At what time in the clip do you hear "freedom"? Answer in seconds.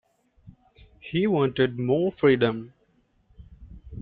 2.13-2.73